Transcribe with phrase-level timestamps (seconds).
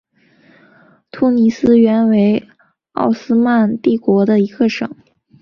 [1.11, 2.47] 突尼斯原为
[2.93, 4.89] 奥斯曼帝国的一个省。